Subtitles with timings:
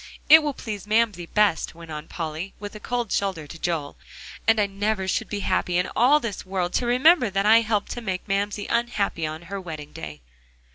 [0.29, 3.97] "It will please Mamsie best," went on Polly, with a cold shoulder to Joel.
[4.47, 7.91] "And I never should be happy in all this world to remember that I helped
[7.91, 10.21] to make my Mamsie unhappy on her wedding day."